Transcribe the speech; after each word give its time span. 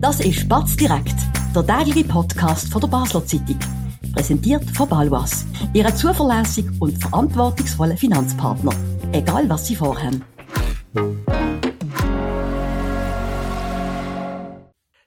Das 0.00 0.18
ist 0.20 0.48
Batz 0.48 0.76
direkt, 0.76 1.14
der 1.54 1.66
tägliche 1.66 2.08
Podcast 2.08 2.72
von 2.72 2.80
der 2.80 2.88
Basler 2.88 3.22
Zeitung. 3.26 3.58
Präsentiert 4.14 4.64
von 4.70 4.88
Balwas, 4.88 5.44
Ihrem 5.74 5.94
zuverlässigen 5.94 6.74
und 6.80 6.96
verantwortungsvollen 6.96 7.98
Finanzpartner. 7.98 8.72
Egal 9.12 9.46
was 9.50 9.66
Sie 9.66 9.76
vorhaben. 9.76 10.24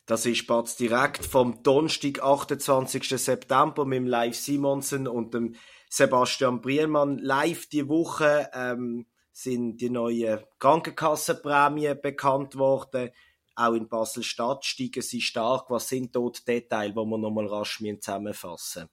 Das 0.05 0.27
ist 0.27 0.45
Batz 0.45 0.75
direkt 0.75 1.25
vom 1.25 1.63
Donnerstag, 1.63 2.21
28. 2.21 3.19
September 3.19 3.85
mit 3.85 4.05
Live 4.05 4.35
Simonsen 4.35 5.07
und 5.07 5.33
dem 5.33 5.55
Sebastian 5.89 6.61
Brielmann. 6.61 7.17
Live 7.17 7.67
die 7.67 7.89
Woche 7.89 8.47
ähm, 8.53 9.07
sind 9.31 9.77
die 9.77 9.89
neuen 9.89 10.41
Krankenkassenprämien 10.59 11.99
bekannt 11.99 12.55
worden. 12.55 13.09
Auch 13.55 13.73
in 13.73 13.87
Basel-Stadt 13.87 14.65
steigen 14.65 15.01
sie 15.01 15.21
stark. 15.21 15.69
Was 15.69 15.89
sind 15.89 16.15
dort 16.15 16.47
Details, 16.47 16.93
die 16.93 16.95
wir 16.95 17.17
nochmal 17.17 17.47
rasch 17.47 17.77
zusammenfassen 17.77 18.89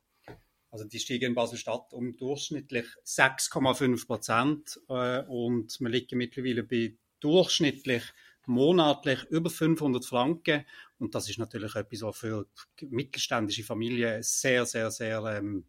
Also 0.70 0.84
die 0.84 0.98
steigen 0.98 1.26
in 1.30 1.34
Basel-Stadt 1.34 1.92
um 1.92 2.16
durchschnittlich 2.16 2.86
6,5 3.04 4.06
Prozent 4.06 4.80
äh, 4.88 5.22
und 5.22 5.80
wir 5.80 5.88
liegen 5.88 6.18
mittlerweile 6.18 6.62
bei 6.62 6.96
durchschnittlich 7.20 8.02
monatlich 8.46 9.22
über 9.24 9.50
500 9.50 10.04
Franken 10.04 10.64
und 10.98 11.14
das 11.14 11.28
ist 11.28 11.38
natürlich 11.38 11.74
etwas, 11.74 12.02
was 12.02 12.18
für 12.18 12.46
mittelständische 12.82 13.64
Familien 13.64 14.22
sehr, 14.22 14.66
sehr, 14.66 14.90
sehr 14.90 15.24
ähm, 15.24 15.64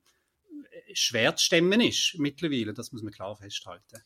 schwer 0.94 1.36
zu 1.36 1.46
stemmen 1.46 1.80
ist 1.82 2.16
mittlerweile. 2.18 2.74
Das 2.74 2.92
muss 2.92 3.04
man 3.04 3.14
klar 3.14 3.36
festhalten. 3.36 4.02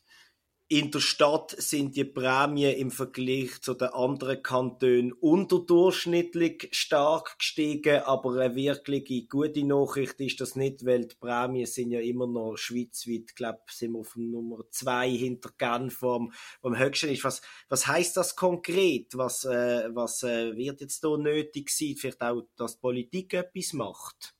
In 0.68 0.90
der 0.90 0.98
Stadt 0.98 1.54
sind 1.56 1.94
die 1.94 2.04
Prämien 2.04 2.76
im 2.76 2.90
Vergleich 2.90 3.60
zu 3.62 3.72
den 3.74 3.90
anderen 3.90 4.42
Kantonen 4.42 5.12
unterdurchschnittlich 5.12 6.70
stark 6.72 7.38
gestiegen, 7.38 8.00
aber 8.00 8.40
eine 8.40 8.56
wirkliche 8.56 9.28
gute 9.28 9.64
Nachricht 9.64 10.18
ist 10.18 10.40
das 10.40 10.56
nicht, 10.56 10.84
weil 10.84 11.06
die 11.06 11.14
Prämien 11.14 11.66
sind 11.66 11.92
ja 11.92 12.00
immer 12.00 12.26
noch 12.26 12.56
schweizweit, 12.56 13.36
glaube, 13.36 13.60
sind 13.70 13.92
wir 13.92 14.00
auf 14.00 14.16
Nummer 14.16 14.64
zwei 14.70 15.08
hinter 15.08 15.50
Genf 15.56 15.98
vom, 15.98 16.32
vom 16.60 16.76
höchsten 16.76 17.10
ist. 17.10 17.22
Was, 17.22 17.42
was 17.68 17.86
heißt 17.86 18.16
das 18.16 18.34
konkret? 18.34 19.16
Was, 19.16 19.44
äh, 19.44 19.88
was 19.94 20.24
äh, 20.24 20.56
wird 20.56 20.80
jetzt 20.80 21.04
da 21.04 21.16
nötig 21.16 21.70
sein? 21.70 21.94
Vielleicht 21.96 22.22
auch, 22.22 22.42
dass 22.56 22.74
die 22.74 22.80
Politik 22.80 23.34
etwas 23.34 23.72
macht? 23.72 24.34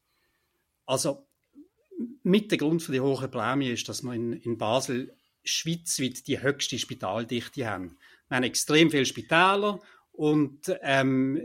Also, 0.86 1.28
mit 2.24 2.50
der 2.50 2.58
Grund 2.58 2.82
für 2.82 2.90
die 2.90 3.00
hohe 3.00 3.28
Prämie 3.28 3.70
ist, 3.70 3.88
dass 3.88 4.02
man 4.02 4.16
in, 4.16 4.32
in 4.32 4.58
Basel 4.58 5.16
schweizweit 5.46 6.26
die 6.26 6.42
höchste 6.42 6.78
Spitaldichte 6.78 7.66
haben. 7.66 7.96
Wir 8.28 8.36
haben 8.36 8.44
extrem 8.44 8.90
viele 8.90 9.06
Spitäler 9.06 9.80
und 10.12 10.74
ähm, 10.82 11.36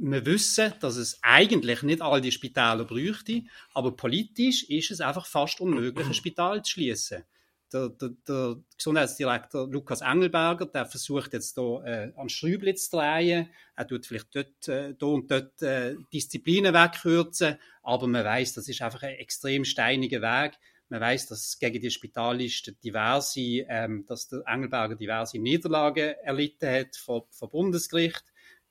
wir 0.00 0.26
wissen, 0.26 0.74
dass 0.80 0.96
es 0.96 1.18
eigentlich 1.22 1.82
nicht 1.82 2.02
all 2.02 2.20
die 2.20 2.32
Spitäler 2.32 2.84
bräuchte, 2.84 3.42
aber 3.72 3.96
politisch 3.96 4.64
ist 4.64 4.90
es 4.90 5.00
einfach 5.00 5.26
fast 5.26 5.60
unmöglich, 5.60 6.06
ein 6.06 6.14
Spital 6.14 6.62
zu 6.62 6.72
schließen. 6.72 7.24
Der, 7.72 7.88
der, 7.88 8.10
der, 8.26 8.56
Gesundheitsdirektor 8.76 9.68
Lukas 9.68 10.00
Engelberger, 10.00 10.66
der 10.66 10.86
versucht 10.86 11.32
jetzt 11.34 11.54
hier 11.54 11.82
äh, 11.84 12.12
an 12.16 12.28
Schräubchen 12.28 12.76
zu 12.76 12.96
drehen. 12.96 13.48
Er 13.76 13.86
tut 13.86 14.06
vielleicht 14.06 14.34
dort, 14.34 14.66
äh, 14.66 14.94
da 14.98 15.06
und 15.06 15.30
dort 15.30 15.62
äh, 15.62 15.94
Disziplinen 16.12 16.74
wegkürzen, 16.74 17.58
aber 17.84 18.08
man 18.08 18.24
weiß, 18.24 18.54
das 18.54 18.66
ist 18.66 18.82
einfach 18.82 19.04
ein 19.04 19.14
extrem 19.14 19.64
steiniger 19.64 20.20
Weg. 20.20 20.58
Man 20.90 21.00
weiß, 21.00 21.28
dass 21.28 21.58
gegen 21.58 21.80
die 21.80 21.90
Spitalisten 21.90 22.76
diverse, 22.82 23.40
ähm, 23.40 24.04
dass 24.06 24.28
der 24.28 24.42
Engelberger 24.46 24.96
diverse 24.96 25.38
Niederlagen 25.38 26.14
erlitten 26.22 26.68
hat 26.68 26.96
vor, 26.96 27.28
vor 27.30 27.48
Bundesgericht. 27.48 28.24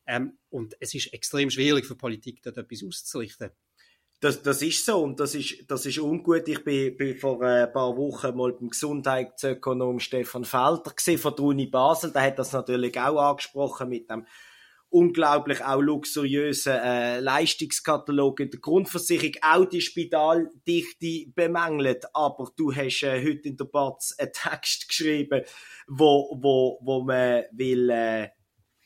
Ähm, 0.05 0.37
und 0.49 0.75
es 0.81 0.93
ist 0.93 1.13
extrem 1.13 1.49
schwierig 1.49 1.85
für 1.85 1.95
Politik, 1.95 2.41
dort 2.43 2.57
etwas 2.57 2.83
auszurichten. 2.83 3.51
Das, 4.19 4.43
das 4.43 4.61
ist 4.61 4.85
so 4.85 5.01
und 5.01 5.21
das 5.21 5.33
ist, 5.33 5.63
das 5.71 5.85
ist 5.85 5.97
ungut. 5.99 6.45
Ich 6.49 6.61
bin, 6.65 6.97
bin 6.97 7.15
vor 7.15 7.41
ein 7.41 7.71
paar 7.71 7.95
Wochen 7.95 8.35
mal 8.35 8.51
beim 8.51 8.69
Gesundheitsökonom 8.69 10.01
Stefan 10.01 10.43
Felter 10.43 10.91
gesehen 10.93 11.19
von 11.19 11.35
der 11.37 11.45
Uni 11.45 11.67
Basel. 11.67 12.11
Der 12.11 12.23
hat 12.23 12.37
das 12.37 12.51
natürlich 12.51 12.99
auch 12.99 13.17
angesprochen 13.17 13.87
mit 13.87 14.09
dem 14.09 14.25
unglaublich 14.89 15.63
auch 15.63 15.81
luxuriösen 15.81 16.73
äh, 16.73 17.19
Leistungskatalog 17.19 18.39
in 18.39 18.51
der 18.51 18.59
Grundversicherung 18.59 19.33
auch 19.41 19.65
die 19.65 19.81
Spitaldichte 19.81 21.31
bemängelt. 21.35 22.05
Aber 22.13 22.51
du 22.55 22.73
hast 22.73 23.03
äh, 23.03 23.23
heute 23.23 23.49
in 23.49 23.57
der 23.57 23.65
Batz 23.65 24.15
einen 24.17 24.31
Text 24.33 24.87
geschrieben, 24.87 25.43
wo, 25.87 26.37
wo, 26.41 26.79
wo 26.81 27.03
man 27.03 27.43
will, 27.51 27.89
äh, 27.89 28.29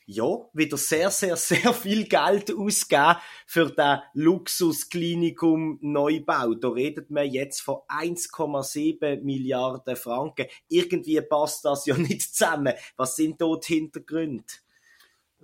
ja, 0.05 0.25
wieder 0.53 0.77
sehr, 0.77 1.09
sehr, 1.09 1.37
sehr 1.37 1.73
viel 1.73 2.05
Geld 2.05 2.53
ausgeben 2.53 3.15
für 3.47 3.71
den 3.71 3.99
Luxusklinikum 4.13 5.79
Neubau. 5.81 6.53
Da 6.55 6.69
redet 6.69 7.09
man 7.09 7.29
jetzt 7.29 7.61
von 7.61 7.77
1,7 7.87 9.21
Milliarden 9.21 9.95
Franken. 9.95 10.47
Irgendwie 10.67 11.21
passt 11.21 11.63
das 11.65 11.85
ja 11.85 11.97
nicht 11.97 12.35
zusammen. 12.35 12.73
Was 12.97 13.15
sind 13.15 13.39
dort 13.39 13.65
Hintergründe? 13.65 14.43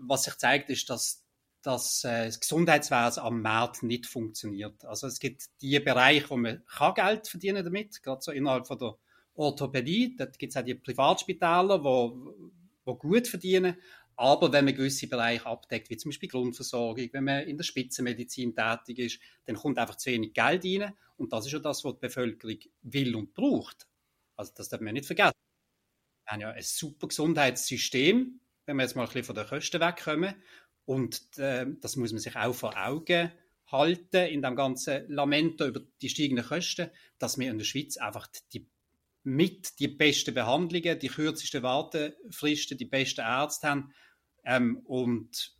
Was 0.01 0.23
sich 0.23 0.35
zeigt, 0.37 0.69
ist, 0.69 0.89
dass, 0.89 1.25
dass 1.61 2.03
äh, 2.03 2.25
das 2.25 2.39
Gesundheitswesen 2.39 3.23
am 3.23 3.41
Markt 3.41 3.83
nicht 3.83 4.05
funktioniert. 4.05 4.85
Also 4.85 5.07
es 5.07 5.19
gibt 5.19 5.45
die 5.61 5.79
Bereiche, 5.79 6.29
wo 6.29 6.37
man 6.37 6.63
kann 6.65 6.93
Geld 6.93 7.27
verdienen 7.27 7.63
damit, 7.63 8.01
gerade 8.03 8.21
so 8.21 8.31
innerhalb 8.31 8.67
von 8.67 8.79
der 8.79 8.95
Orthopädie. 9.35 10.15
Dort 10.17 10.37
gibt 10.37 10.53
es 10.53 10.57
auch 10.57 10.65
die 10.65 10.75
Privatspitäler, 10.75 11.83
wo, 11.83 12.35
wo 12.85 12.95
gut 12.95 13.27
verdienen. 13.27 13.77
Aber 14.15 14.51
wenn 14.51 14.65
man 14.65 14.75
gewisse 14.75 15.07
Bereiche 15.07 15.45
abdeckt, 15.45 15.89
wie 15.89 15.95
zum 15.95 16.09
Beispiel 16.09 16.27
Grundversorgung, 16.27 17.07
wenn 17.13 17.23
man 17.23 17.43
in 17.43 17.55
der 17.55 17.63
Spitzenmedizin 17.63 18.53
tätig 18.53 18.99
ist, 18.99 19.19
dann 19.45 19.55
kommt 19.55 19.77
einfach 19.77 19.95
zu 19.95 20.09
wenig 20.09 20.33
Geld 20.33 20.65
rein. 20.65 20.93
Und 21.15 21.31
das 21.31 21.45
ist 21.45 21.53
ja 21.53 21.59
das, 21.59 21.85
was 21.85 21.93
die 21.93 21.99
Bevölkerung 22.01 22.57
will 22.81 23.15
und 23.15 23.33
braucht. 23.33 23.87
Also 24.35 24.51
das 24.55 24.67
darf 24.67 24.81
man 24.81 24.93
nicht 24.93 25.05
vergessen. 25.05 25.37
Wir 26.25 26.33
haben 26.33 26.41
ja 26.41 26.51
ein 26.51 26.61
super 26.61 27.07
Gesundheitssystem, 27.07 28.41
wenn 28.69 28.77
wir 28.77 28.83
jetzt 28.83 28.95
mal 28.95 29.01
ein 29.01 29.07
bisschen 29.07 29.23
von 29.23 29.35
den 29.35 29.47
Kosten 29.47 29.81
wegkommen. 29.81 30.35
Und 30.85 31.37
äh, 31.37 31.65
das 31.81 31.95
muss 31.95 32.11
man 32.11 32.19
sich 32.19 32.35
auch 32.35 32.53
vor 32.53 32.77
Augen 32.77 33.31
halten 33.67 34.27
in 34.27 34.43
dem 34.43 34.55
ganzen 34.55 35.05
Lamento 35.07 35.65
über 35.65 35.81
die 36.01 36.09
steigenden 36.09 36.45
Kosten, 36.45 36.91
dass 37.17 37.39
wir 37.39 37.49
in 37.49 37.57
der 37.57 37.65
Schweiz 37.65 37.97
einfach 37.97 38.27
die 38.53 38.67
mit 39.23 39.79
die 39.79 39.87
besten 39.87 40.33
Behandlungen, 40.33 40.97
die 40.97 41.09
kürzesten 41.09 41.61
Wartefristen, 41.61 42.77
die 42.77 42.85
besten 42.85 43.21
Ärzte 43.21 43.67
haben. 43.67 43.93
Ähm, 44.45 44.77
und 44.85 45.55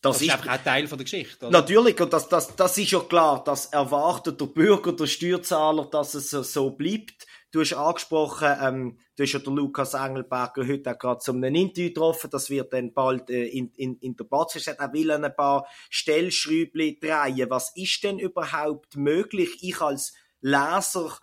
das, 0.00 0.16
das 0.16 0.22
ist, 0.22 0.30
einfach 0.30 0.48
ein 0.48 0.64
Teil 0.64 0.88
von 0.88 0.98
der 0.98 1.04
Geschichte. 1.04 1.46
Oder? 1.46 1.60
Natürlich, 1.60 2.00
und 2.00 2.12
das, 2.12 2.28
das, 2.28 2.56
das 2.56 2.78
ist 2.78 2.90
ja 2.90 3.00
klar, 3.00 3.44
das 3.44 3.66
erwartet 3.66 4.40
der 4.40 4.46
Bürger, 4.46 4.92
der 4.92 5.06
Steuerzahler, 5.06 5.86
dass 5.86 6.14
es 6.14 6.30
so 6.30 6.70
bleibt. 6.70 7.26
Du 7.52 7.60
hast 7.60 7.72
angesprochen, 7.72 8.48
ähm, 8.62 8.98
du 9.16 9.24
hast 9.24 9.32
ja 9.32 9.40
den 9.40 9.56
Lukas 9.56 9.94
Engelberger 9.94 10.66
heute 10.68 10.92
auch 10.92 10.98
gerade 10.98 11.20
zum 11.20 11.42
Interview 11.42 11.88
getroffen, 11.88 12.30
das 12.30 12.48
wird 12.48 12.72
dann 12.72 12.94
bald 12.94 13.28
äh, 13.28 13.46
in, 13.46 13.72
in, 13.72 13.96
in 13.96 14.16
der 14.16 14.24
gesagt, 14.58 14.80
er 14.80 14.92
will 14.92 15.10
ein 15.10 15.34
paar 15.34 15.66
Stellschräubchen 15.88 17.00
drehen. 17.00 17.50
Was 17.50 17.74
ist 17.74 18.04
denn 18.04 18.20
überhaupt 18.20 18.96
möglich? 18.96 19.58
Ich 19.62 19.80
als 19.80 20.14
Leser 20.40 21.18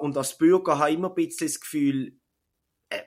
und 0.00 0.16
als 0.16 0.38
Bürger 0.38 0.78
habe 0.78 0.92
immer 0.92 1.10
ein 1.10 1.14
bisschen 1.14 1.48
das 1.48 1.60
Gefühl, 1.60 2.18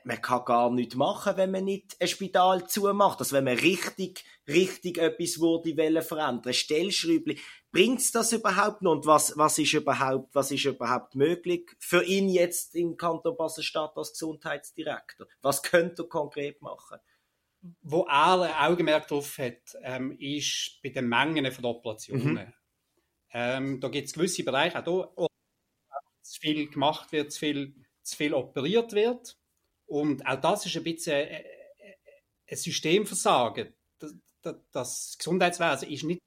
man 0.03 0.21
kann 0.21 0.45
gar 0.45 0.71
nichts 0.71 0.95
machen, 0.95 1.37
wenn 1.37 1.51
man 1.51 1.65
nicht 1.65 1.95
ein 1.99 2.07
Spital 2.07 2.67
zumacht. 2.67 3.19
Also 3.19 3.35
wenn 3.35 3.45
man 3.45 3.57
richtig, 3.57 4.23
richtig 4.47 4.97
etwas 4.97 5.39
würde 5.39 5.75
wollen 5.75 6.03
verändern. 6.03 6.53
Stellschräubchen. 6.53 7.39
Bringt's 7.71 8.11
das 8.11 8.33
überhaupt 8.33 8.81
noch? 8.81 8.91
Und 8.91 9.05
was, 9.05 9.37
was 9.37 9.57
ist 9.57 9.73
überhaupt, 9.73 10.35
was 10.35 10.51
ist 10.51 10.65
überhaupt 10.65 11.15
möglich 11.15 11.71
für 11.79 12.03
ihn 12.03 12.29
jetzt 12.29 12.75
im 12.75 12.97
Kanton 12.97 13.35
Basel-Stadt 13.35 13.95
als 13.95 14.11
Gesundheitsdirektor? 14.11 15.27
Was 15.41 15.63
könnte 15.63 16.03
er 16.03 16.09
konkret 16.09 16.61
machen? 16.61 16.99
Wo 17.81 18.03
er 18.03 18.41
ein 18.41 18.71
Augenmerk 18.71 19.07
drauf 19.07 19.37
hat, 19.37 19.77
ähm, 19.83 20.15
ist 20.19 20.79
bei 20.83 20.89
den 20.89 21.07
Mengen 21.07 21.51
von 21.51 21.65
Operationen. 21.65 22.33
Mhm. 22.33 22.53
Ähm, 23.33 23.79
da 23.79 23.87
gibt 23.87 24.07
es 24.07 24.13
gewisse 24.13 24.43
Bereiche, 24.43 24.77
auch 24.77 24.83
da, 24.83 25.11
wo 25.15 25.27
zu 26.21 26.39
viel 26.39 26.69
gemacht 26.69 27.11
wird, 27.11 27.31
zu 27.31 27.39
viel, 27.39 27.75
zu 28.03 28.17
viel 28.17 28.33
operiert 28.33 28.93
wird. 28.93 29.37
Und 29.91 30.25
auch 30.25 30.39
das 30.39 30.65
ist 30.65 30.77
ein 30.77 30.83
bisschen 30.83 31.11
äh, 31.11 31.41
äh, 31.41 31.95
ein 32.49 32.55
Systemversagen. 32.55 33.73
Das, 34.71 35.17
Gesundheitswesen 35.17 35.89
ist 35.89 36.03
nicht 36.05 36.21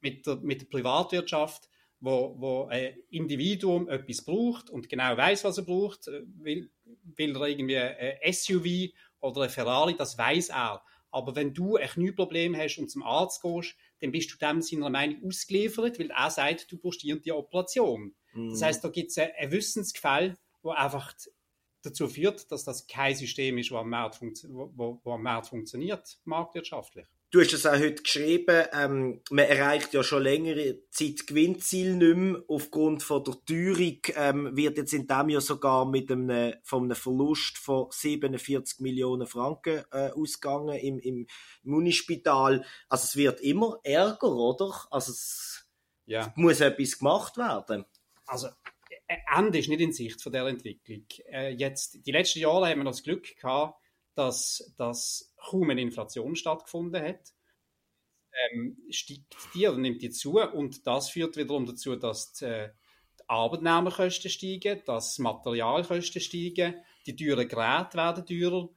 mit 0.00 0.26
der, 0.26 0.36
mit 0.36 0.62
der 0.62 0.66
Privatwirtschaft, 0.68 1.68
wo, 2.00 2.34
wo 2.38 2.64
ein 2.64 2.96
Individuum 3.10 3.90
etwas 3.90 4.24
braucht 4.24 4.70
und 4.70 4.88
genau 4.88 5.14
weiß, 5.14 5.44
was 5.44 5.58
er 5.58 5.64
braucht, 5.64 6.08
äh, 6.08 6.22
will, 6.38 6.70
will 7.16 7.36
er 7.36 7.48
irgendwie 7.48 7.76
ein 7.76 8.32
SUV 8.32 8.94
oder 9.20 9.42
ein 9.42 9.50
Ferrari, 9.50 9.94
das 9.94 10.16
weiß 10.16 10.48
er. 10.48 10.82
Aber 11.10 11.36
wenn 11.36 11.52
du 11.52 11.76
ein 11.76 11.86
Knieproblem 11.86 12.56
hast 12.56 12.78
und 12.78 12.90
zum 12.90 13.02
Arzt 13.02 13.42
gehst, 13.42 13.76
dann 14.00 14.10
bist 14.10 14.32
du 14.32 14.38
dem 14.38 14.62
seiner 14.62 14.88
Meinung 14.88 15.22
ausgeliefert, 15.26 15.98
weil 15.98 16.10
er 16.10 16.30
sagt, 16.30 16.72
du 16.72 16.78
brauchst 16.78 17.02
die 17.02 17.32
Operation. 17.32 18.14
Mhm. 18.32 18.50
Das 18.52 18.62
heißt, 18.62 18.82
da 18.82 18.88
gibt 18.88 19.10
es 19.10 19.18
ein 19.18 19.52
Wissensgefälle, 19.52 20.38
wo 20.62 20.70
einfach 20.70 21.12
dazu 21.82 22.08
führt, 22.08 22.50
dass 22.50 22.64
das 22.64 22.86
kein 22.86 23.14
System 23.14 23.58
ist, 23.58 23.70
das 23.70 23.78
am 23.78 23.90
Markt, 23.90 24.20
wo, 24.48 25.00
wo, 25.02 25.12
am 25.12 25.22
Markt 25.22 25.48
funktioniert, 25.48 26.18
marktwirtschaftlich. 26.24 27.06
Du 27.30 27.42
hast 27.42 27.52
es 27.52 27.66
auch 27.66 27.78
heute 27.78 28.02
geschrieben, 28.02 28.64
ähm, 28.72 29.20
man 29.30 29.44
erreicht 29.44 29.92
ja 29.92 30.02
schon 30.02 30.22
längere 30.22 30.78
Zeit 30.88 31.26
Gewinnziel 31.26 31.96
nicht 31.96 32.16
mehr. 32.16 32.42
Aufgrund 32.48 33.02
von 33.02 33.22
der 33.22 33.34
Teuerung 33.44 33.98
ähm, 34.14 34.56
wird 34.56 34.78
jetzt 34.78 34.94
in 34.94 35.06
diesem 35.06 35.28
Jahr 35.28 35.42
sogar 35.42 35.84
mit 35.84 36.10
einem, 36.10 36.54
von 36.62 36.84
einem 36.84 36.96
Verlust 36.96 37.58
von 37.58 37.88
47 37.90 38.80
Millionen 38.80 39.26
Franken 39.26 39.84
äh, 39.92 40.10
ausgegangen 40.12 40.78
im, 40.78 40.98
im, 41.00 41.26
im 41.64 41.74
Unispital. 41.74 42.64
Also 42.88 43.04
es 43.04 43.16
wird 43.16 43.42
immer 43.42 43.78
ärger, 43.82 44.32
oder? 44.32 44.86
Also 44.90 45.12
es 45.12 45.68
ja. 46.06 46.32
muss 46.34 46.60
etwas 46.60 46.98
gemacht 46.98 47.36
werden. 47.36 47.84
Also 48.26 48.48
Ende 49.08 49.58
ist 49.58 49.68
nicht 49.68 49.80
in 49.80 49.92
Sicht 49.92 50.20
von 50.20 50.32
der 50.32 50.46
Entwicklung. 50.46 51.04
Äh, 51.30 51.54
jetzt, 51.54 52.06
die 52.06 52.12
letzten 52.12 52.40
Jahre 52.40 52.68
haben 52.68 52.80
wir 52.80 52.84
das 52.84 53.02
Glück 53.02 53.36
gehabt, 53.36 53.80
dass, 54.14 54.74
dass 54.76 55.32
kaum 55.36 55.70
eine 55.70 55.80
Inflation 55.80 56.36
stattgefunden 56.36 57.02
hat. 57.02 57.32
Ähm, 58.52 58.76
steigt 58.90 59.36
die 59.54 59.66
oder 59.66 59.78
nimmt 59.78 60.02
die 60.02 60.10
zu 60.10 60.38
und 60.38 60.86
das 60.86 61.10
führt 61.10 61.36
wiederum 61.36 61.66
dazu, 61.66 61.96
dass 61.96 62.34
die, 62.34 62.44
äh, 62.44 62.70
die 63.18 63.28
Arbeitnehmerkosten 63.28 64.30
steigen, 64.30 64.82
dass 64.84 65.18
Materialkosten 65.18 66.20
steigen, 66.20 66.74
die 67.06 67.16
teuren 67.16 67.48
Geräte 67.48 67.96
werden 67.96 68.26
teurer 68.26 68.68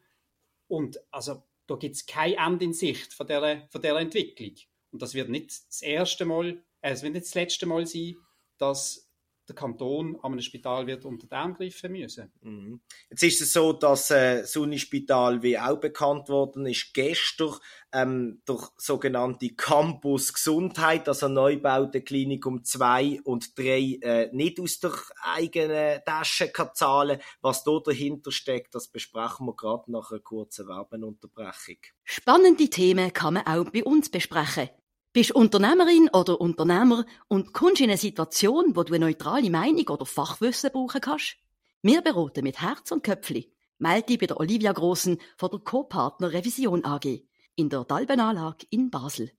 und 0.67 0.99
also 1.11 1.43
da 1.67 1.75
gibt 1.75 1.95
es 1.95 2.05
kein 2.05 2.33
Ende 2.33 2.65
in 2.65 2.73
Sicht 2.73 3.13
von 3.13 3.27
dieser, 3.27 3.67
von 3.69 3.81
dieser 3.81 3.99
Entwicklung. 3.99 4.55
Und 4.91 5.01
das 5.01 5.13
wird 5.13 5.29
nicht 5.29 5.51
das 5.67 5.81
erste 5.81 6.25
Mal, 6.25 6.63
äh, 6.81 6.91
es 6.91 7.03
wird 7.03 7.13
nicht 7.13 7.25
das 7.25 7.35
letzte 7.35 7.65
Mal 7.65 7.85
sein, 7.85 8.15
dass 8.57 9.10
der 9.51 9.56
Kanton 9.56 10.18
an 10.21 10.31
einem 10.31 10.42
Spital 10.42 10.88
wird 10.88 11.06
unter 11.06 11.27
den 11.27 11.33
Arm 11.33 11.53
greifen 11.53 11.92
müssen. 11.92 12.31
Mhm. 12.42 12.81
Jetzt 13.09 13.24
ist 13.24 13.42
es 13.42 13.53
so, 13.53 13.74
dass 13.74 14.12
äh, 14.12 14.42
das 14.42 14.56
Unispital, 14.56 15.44
wie 15.44 15.57
auch 15.57 15.80
bekannt 15.80 16.30
worden 16.30 16.65
ist, 16.65 16.94
gestern 16.94 17.56
ähm, 17.94 18.42
der 18.48 18.57
sogenannte 18.77 19.50
Campus 19.50 20.33
Gesundheit, 20.33 21.07
also 21.07 21.27
neubaute 21.27 22.01
Klinikum 22.01 22.63
2 22.63 23.21
und 23.24 23.57
3, 23.57 24.00
äh, 24.01 24.30
nicht 24.31 24.59
aus 24.59 24.80
der 24.80 24.94
eigenen 25.24 26.01
Tasche 26.06 26.50
kann 26.50 26.69
zahlen. 26.74 27.19
Was 27.42 27.63
da 27.63 27.80
dahinter 27.83 28.31
steckt, 28.31 28.74
das 28.75 28.88
besprechen 28.88 29.45
wir 29.45 29.56
gerade 29.56 29.92
nach 29.92 30.12
einer 30.12 30.21
kurzen 30.21 30.68
Werbeunterbrechung. 30.68 31.77
Spannende 32.03 32.69
Themen 32.69 33.12
kann 33.13 33.36
man 33.36 33.48
auch 33.48 33.69
bei 33.71 33.83
uns 33.83 34.09
besprechen. 34.09 34.69
Bist 35.13 35.33
Unternehmerin 35.33 36.09
oder 36.13 36.39
Unternehmer 36.39 37.05
und 37.27 37.51
kommst 37.51 37.81
in 37.81 37.89
eine 37.89 37.97
Situation, 37.97 38.77
wo 38.77 38.83
du 38.83 38.93
eine 38.93 39.07
neutrale 39.07 39.49
Meinung 39.49 39.85
oder 39.89 40.05
Fachwissen 40.05 40.71
brauchen 40.71 41.01
kannst? 41.01 41.35
Wir 41.81 42.01
beraten 42.01 42.45
mit 42.45 42.61
Herz 42.61 42.91
und 42.91 43.03
Köpfli. 43.03 43.51
Melde 43.77 44.05
dich 44.05 44.19
bei 44.19 44.27
der 44.27 44.39
Olivia 44.39 44.71
Grossen 44.71 45.17
von 45.35 45.49
der 45.49 45.59
Co-Partner 45.59 46.31
Revision 46.31 46.85
AG 46.85 47.23
in 47.55 47.67
der 47.67 47.83
Dalbenanlage 47.83 48.65
in 48.69 48.89
Basel. 48.89 49.31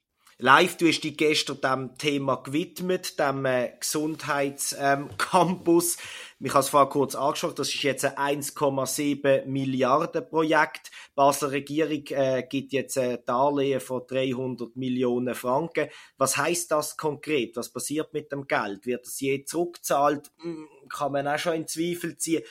Live, 0.45 0.77
du 0.77 0.89
hast 0.89 1.03
dich 1.03 1.17
gestern 1.17 1.61
dem 1.61 1.97
Thema 1.97 2.35
gewidmet, 2.35 3.17
dem 3.17 3.45
äh, 3.45 3.75
Gesundheitscampus. 3.79 5.95
Ähm, 5.95 6.01
ich 6.41 6.53
habe 6.53 6.65
es 6.65 6.69
vorher 6.69 6.89
kurz 6.89 7.15
angeschaut, 7.15 7.61
das 7.61 7.69
ist 7.69 7.85
jetzt 7.85 8.05
ein 8.05 8.43
1,7 8.43 9.47
Milliarden 9.47 10.29
Projekt. 10.29 10.89
Die 10.89 11.13
Basler 11.15 11.53
Regierung 11.53 12.03
äh, 12.09 12.43
gibt 12.43 12.73
jetzt 12.73 12.99
ein 12.99 13.21
Darlehen 13.25 13.79
von 13.79 14.03
300 14.05 14.75
Millionen 14.75 15.37
Franken. 15.37 15.91
Was 16.19 16.37
heißt 16.37 16.73
das 16.73 16.97
konkret? 16.97 17.55
Was 17.55 17.73
passiert 17.73 18.13
mit 18.13 18.33
dem 18.33 18.49
Geld? 18.49 18.85
Wird 18.85 19.07
es 19.07 19.21
je 19.21 19.45
zurückgezahlt? 19.45 20.33
Hm, 20.41 20.67
kann 20.89 21.13
man 21.13 21.29
auch 21.29 21.39
schon 21.39 21.55
in 21.55 21.69
Zweifel 21.69 22.19
ziehen. 22.19 22.43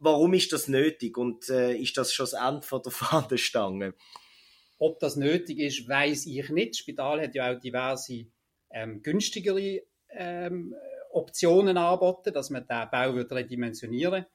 Warum 0.00 0.34
ist 0.34 0.52
das 0.52 0.66
nötig? 0.66 1.16
Und 1.16 1.48
äh, 1.50 1.76
ist 1.76 1.96
das 1.96 2.12
schon 2.12 2.26
das 2.26 2.32
Ende 2.32 2.66
von 2.66 2.82
der 2.82 2.90
Fahnenstange? 2.90 3.94
Ob 4.82 4.98
das 4.98 5.14
nötig 5.14 5.60
ist, 5.60 5.88
weiß 5.88 6.26
ich 6.26 6.48
nicht. 6.48 6.70
Das 6.70 6.78
Spital 6.78 7.20
hat 7.20 7.36
ja 7.36 7.52
auch 7.52 7.60
diverse 7.60 8.26
ähm, 8.72 9.00
günstigere 9.00 9.82
ähm, 10.10 10.74
Optionen 11.12 11.76
angeboten, 11.76 12.32
dass 12.32 12.50
man 12.50 12.66
den 12.66 12.90
Bau 12.90 13.12
redimensionieren 13.12 14.26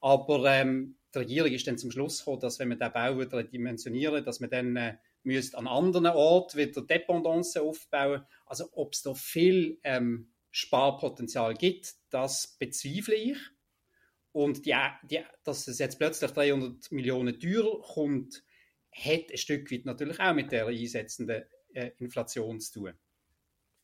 Aber 0.00 0.44
ähm, 0.44 0.98
die 1.14 1.18
Regierung 1.18 1.52
ist 1.52 1.66
dann 1.66 1.78
zum 1.78 1.90
Schluss 1.90 2.18
gekommen, 2.18 2.40
dass 2.40 2.58
wenn 2.58 2.68
man 2.68 2.78
den 2.78 2.92
Bau 2.92 3.14
redimensionieren 3.14 4.22
dass 4.26 4.40
man 4.40 4.50
dann 4.50 4.76
äh, 4.76 4.96
müsste 5.22 5.56
an 5.56 5.66
anderen 5.66 6.08
Orten 6.08 6.58
wieder 6.58 6.82
Dependance 6.82 7.62
aufbauen. 7.62 8.26
Also 8.44 8.68
ob 8.72 8.92
es 8.92 9.00
da 9.00 9.14
viel 9.14 9.78
ähm, 9.84 10.34
Sparpotenzial 10.50 11.54
gibt, 11.54 11.94
das 12.10 12.58
bezweifle 12.58 13.14
ich. 13.14 13.38
Und 14.32 14.66
die, 14.66 14.76
die, 15.10 15.20
dass 15.44 15.66
es 15.66 15.78
jetzt 15.78 15.98
plötzlich 15.98 16.30
300 16.30 16.92
Millionen 16.92 17.40
teurer 17.40 17.80
kommt, 17.80 18.43
hat 18.94 19.30
ein 19.30 19.36
Stück 19.36 19.70
weit 19.70 19.84
natürlich 19.84 20.20
auch 20.20 20.34
mit 20.34 20.52
der 20.52 20.66
einsetzenden 20.66 21.44
äh, 21.74 21.90
Inflation 21.98 22.60
zu 22.60 22.80
tun. 22.80 22.92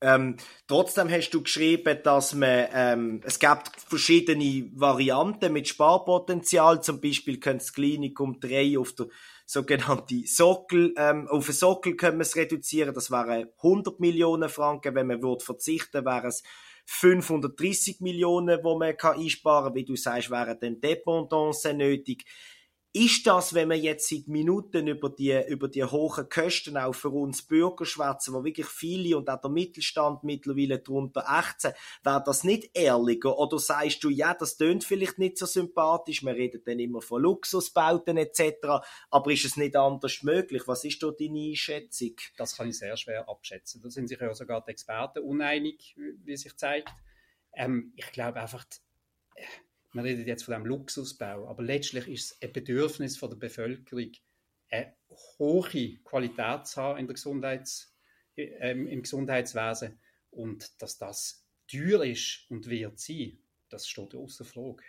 Ähm, 0.02 0.36
trotzdem 0.66 1.10
hast 1.10 1.30
du 1.30 1.42
geschrieben, 1.42 1.98
dass 2.02 2.34
man, 2.34 2.68
ähm, 2.72 3.20
es 3.22 3.38
gibt 3.38 3.70
verschiedene 3.76 4.70
Varianten 4.74 5.52
mit 5.52 5.68
Sparpotenzial. 5.68 6.82
Zum 6.82 7.02
Beispiel 7.02 7.38
könnte 7.38 7.58
das 7.58 7.74
Klinikum 7.74 8.40
3 8.40 8.78
auf 8.78 8.94
der 8.94 9.08
sogenannte 9.44 10.22
Sockel, 10.26 10.94
ähm, 10.96 11.28
auf 11.28 11.46
den 11.46 11.54
Sockel 11.54 11.96
können 11.96 12.18
wir 12.18 12.22
es 12.22 12.36
reduzieren. 12.36 12.94
Das 12.94 13.10
wären 13.10 13.48
100 13.58 14.00
Millionen 14.00 14.48
Franken. 14.48 14.94
Wenn 14.94 15.08
man 15.08 15.22
würde 15.22 15.44
verzichten, 15.44 16.06
wären 16.06 16.28
es 16.28 16.42
530 16.86 18.00
Millionen, 18.00 18.64
wo 18.64 18.78
man 18.78 18.96
kann 18.96 19.18
einsparen 19.18 19.66
kann. 19.66 19.74
Wie 19.74 19.84
du 19.84 19.96
sagst, 19.96 20.30
wären 20.30 20.58
dann 20.60 20.80
Dependance 20.80 21.74
nötig 21.74 22.24
ist 22.92 23.24
das, 23.26 23.54
wenn 23.54 23.70
wir 23.70 23.76
jetzt 23.76 24.08
seit 24.08 24.26
Minuten 24.26 24.88
über 24.88 25.10
die, 25.10 25.40
über 25.48 25.68
die 25.68 25.84
hohen 25.84 26.28
Kosten 26.28 26.76
auch 26.76 26.92
für 26.92 27.10
uns 27.10 27.42
Bürger 27.42 27.84
schwätzen, 27.84 28.34
wo 28.34 28.42
wirklich 28.42 28.66
viele 28.66 29.16
und 29.16 29.30
auch 29.30 29.40
der 29.40 29.50
Mittelstand 29.50 30.24
mittlerweile 30.24 30.80
darunter 30.80 31.24
ächzen, 31.28 31.72
wäre 32.02 32.22
das 32.24 32.42
nicht 32.42 32.70
ehrlicher? 32.74 33.38
Oder 33.38 33.60
sagst 33.60 34.02
du, 34.02 34.10
ja, 34.10 34.34
das 34.34 34.56
tönt 34.56 34.82
vielleicht 34.82 35.18
nicht 35.18 35.38
so 35.38 35.46
sympathisch, 35.46 36.24
wir 36.24 36.34
reden 36.34 36.62
dann 36.64 36.80
immer 36.80 37.00
von 37.00 37.22
Luxusbauten 37.22 38.16
etc., 38.16 38.82
aber 39.10 39.30
ist 39.30 39.44
es 39.44 39.56
nicht 39.56 39.76
anders 39.76 40.24
möglich? 40.24 40.62
Was 40.66 40.84
ist 40.84 41.00
da 41.00 41.12
deine 41.12 41.50
Einschätzung? 41.50 42.16
Das 42.36 42.56
kann 42.56 42.68
ich 42.68 42.78
sehr 42.78 42.96
schwer 42.96 43.28
abschätzen. 43.28 43.80
Da 43.82 43.88
sind 43.88 44.08
sich 44.08 44.20
ja 44.20 44.34
sogar 44.34 44.64
die 44.64 44.72
Experten 44.72 45.20
uneinig, 45.20 45.94
wie 46.24 46.36
sich 46.36 46.56
zeigt. 46.56 46.88
Ähm, 47.52 47.92
ich 47.94 48.10
glaube 48.10 48.40
einfach, 48.40 48.64
die, 48.64 48.78
man 49.92 50.04
redet 50.04 50.26
jetzt 50.26 50.44
von 50.44 50.54
einem 50.54 50.66
Luxusbau, 50.66 51.48
aber 51.48 51.62
letztlich 51.62 52.06
ist 52.08 52.32
es 52.32 52.42
ein 52.42 52.52
Bedürfnis 52.52 53.16
von 53.16 53.30
der 53.30 53.36
Bevölkerung, 53.36 54.12
eine 54.70 54.94
hohe 55.38 55.98
Qualität 56.04 56.66
zu 56.66 56.80
haben 56.80 56.98
in 57.00 57.06
der 57.06 57.14
Gesundheits, 57.14 57.94
äh, 58.36 58.70
im 58.70 59.02
Gesundheitswesen 59.02 59.98
und 60.30 60.80
dass 60.80 60.98
das 60.98 61.44
teuer 61.70 62.04
ist 62.04 62.46
und 62.48 62.68
wird 62.68 62.98
sein, 62.98 63.38
das 63.68 63.88
steht 63.88 64.14
außer 64.14 64.44
Frage. 64.44 64.84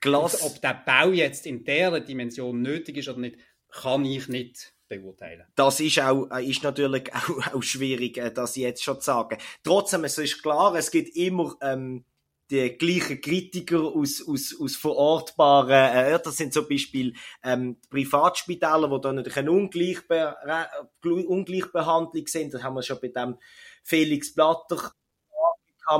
Glas. 0.00 0.42
ob 0.42 0.60
der 0.60 0.82
Bau 0.84 1.12
jetzt 1.12 1.46
in 1.46 1.64
dieser 1.64 2.00
Dimension 2.00 2.60
nötig 2.60 2.96
ist 2.98 3.08
oder 3.08 3.20
nicht, 3.20 3.38
kann 3.68 4.04
ich 4.04 4.28
nicht 4.28 4.74
beurteilen. 4.88 5.46
Das 5.54 5.80
ist 5.80 5.98
auch, 6.00 6.28
äh, 6.30 6.44
ist 6.44 6.62
natürlich 6.62 7.14
auch, 7.14 7.54
auch 7.54 7.62
schwierig, 7.62 8.18
äh, 8.18 8.30
das 8.30 8.56
jetzt 8.56 8.82
schon 8.82 8.96
zu 8.96 9.06
sagen. 9.06 9.38
Trotzdem, 9.62 10.04
es 10.04 10.18
ist 10.18 10.42
klar, 10.42 10.74
es 10.74 10.90
gibt 10.90 11.16
immer 11.16 11.56
ähm, 11.62 12.04
die 12.50 12.76
gleichen 12.76 13.20
Kritiker 13.20 13.80
aus, 13.80 14.26
aus, 14.26 14.54
aus 14.60 14.76
verortbaren 14.76 15.70
äh, 15.70 16.12
Orten. 16.12 16.24
Das 16.24 16.36
sind 16.36 16.52
zum 16.52 16.68
Beispiel 16.68 17.14
ähm, 17.42 17.78
Privatspitäler, 17.88 18.88
die 18.88 19.00
da 19.00 19.12
natürlich 19.12 19.38
eine 19.38 19.52
Ungleichbe 19.52 20.36
Ungleichbehandlung 21.04 22.26
sind. 22.26 22.52
Das 22.54 22.62
haben 22.62 22.74
wir 22.74 22.82
schon 22.82 23.00
bei 23.00 23.08
dem 23.08 23.38
Felix 23.82 24.34
Blatter 24.34 24.92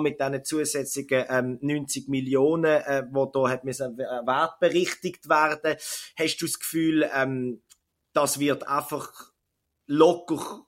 mit 0.00 0.20
diesen 0.20 0.44
zusätzlichen 0.44 1.24
ähm, 1.28 1.58
90 1.60 2.08
Millionen, 2.08 2.82
äh, 2.82 3.04
wo 3.10 3.26
da 3.26 3.50
hat 3.50 3.64
müssen 3.64 3.98
äh, 3.98 4.04
wertberichtigt 4.24 5.28
werden. 5.28 5.76
Hast 6.16 6.36
du 6.38 6.46
das 6.46 6.58
Gefühl, 6.58 7.10
ähm, 7.14 7.62
das 8.12 8.38
wird 8.38 8.66
einfach 8.66 9.32
locker 9.86 10.66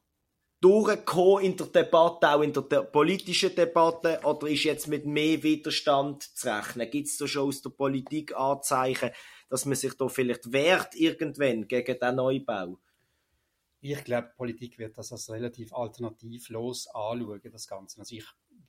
durchgekommen 0.64 1.44
in 1.44 1.56
der 1.58 1.66
Debatte, 1.66 2.30
auch 2.30 2.40
in 2.40 2.54
der 2.54 2.62
de 2.62 2.84
politischen 2.84 3.54
Debatte, 3.54 4.18
oder 4.24 4.48
ist 4.48 4.64
jetzt 4.64 4.88
mit 4.88 5.04
mehr 5.04 5.42
Widerstand 5.42 6.22
zu 6.22 6.48
rechnen? 6.48 6.90
Gibt 6.90 7.06
es 7.06 7.18
da 7.18 7.28
schon 7.28 7.48
aus 7.48 7.60
der 7.60 7.68
Politik 7.68 8.34
Anzeichen, 8.34 9.10
dass 9.50 9.66
man 9.66 9.76
sich 9.76 9.94
da 9.94 10.08
vielleicht 10.08 10.50
wehrt 10.52 10.94
irgendwann 10.94 11.68
gegen 11.68 11.98
den 11.98 12.16
Neubau? 12.16 12.78
Ich 13.82 14.02
glaube, 14.04 14.28
die 14.28 14.36
Politik 14.38 14.78
wird 14.78 14.96
das 14.96 15.12
als 15.12 15.30
relativ 15.30 15.74
alternativlos 15.74 16.86
anschauen, 16.94 17.42
das 17.52 17.68
Ganze. 17.68 18.00
Also 18.00 18.16
ich 18.16 18.24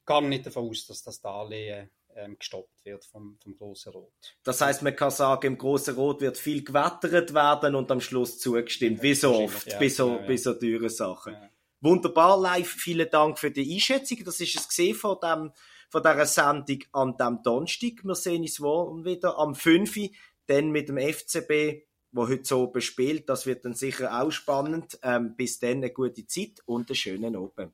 gehe 0.05 0.27
nicht 0.27 0.45
davon 0.45 0.69
aus, 0.69 0.85
dass 0.87 1.01
das 1.01 1.21
Darlehen 1.21 1.89
ähm, 2.13 2.37
gestoppt 2.37 2.83
wird 2.83 3.05
vom, 3.05 3.37
vom 3.41 3.55
Großen 3.55 3.93
Rot. 3.93 4.35
Das 4.43 4.59
heißt, 4.59 4.81
man 4.81 4.97
kann 4.97 5.11
sagen, 5.11 5.47
im 5.47 5.57
Großen 5.57 5.95
Rot 5.95 6.19
wird 6.19 6.37
viel 6.37 6.61
gewettert 6.61 7.33
werden 7.33 7.75
und 7.75 7.89
am 7.89 8.01
Schluss 8.01 8.37
zugestimmt, 8.37 9.01
wie 9.01 9.15
so 9.15 9.33
oft, 9.33 9.65
ja, 9.67 9.79
bei, 9.79 9.87
so, 9.87 10.09
ja, 10.09 10.19
ja. 10.19 10.27
bei 10.27 10.35
so 10.35 10.53
teuren 10.53 10.89
Sachen. 10.89 11.37
Wunderbar 11.85 12.41
live. 12.41 12.67
Vielen 12.67 13.07
Dank 13.11 13.37
für 13.37 13.51
die 13.51 13.75
Einschätzung. 13.75 14.23
Das 14.25 14.39
ist 14.39 14.59
es 14.59 14.67
gesehen 14.67 14.95
von 14.95 15.17
dem, 15.21 15.51
von 15.91 16.01
dieser 16.01 16.25
Sendung 16.25 16.79
an 16.93 17.15
dem 17.15 17.43
Donnerstag. 17.43 18.03
Wir 18.03 18.15
sehen 18.15 18.41
uns 18.41 18.59
wohl 18.59 19.05
wieder 19.05 19.37
am 19.37 19.53
5. 19.53 20.09
Dann 20.47 20.71
mit 20.71 20.89
dem 20.89 20.97
FCB 20.97 21.85
wo 22.11 22.27
heute 22.27 22.45
so 22.45 22.67
bespielt. 22.67 23.29
Das 23.29 23.45
wird 23.45 23.65
dann 23.65 23.75
sicher 23.75 24.19
auch 24.19 24.31
spannend. 24.31 24.97
Ähm, 25.03 25.35
bis 25.35 25.59
dann 25.59 25.77
eine 25.77 25.91
gute 25.91 26.25
Zeit 26.25 26.61
und 26.65 26.89
einen 26.89 26.95
schönen 26.95 27.35
Abend. 27.35 27.73